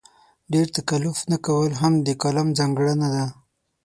ډېر 0.53 0.67
تکلف 0.77 1.17
نه 1.31 1.37
کول 1.45 1.71
هم 1.81 1.93
د 2.05 2.07
کالم 2.21 2.47
ځانګړنه 2.59 3.07
ده. 3.15 3.25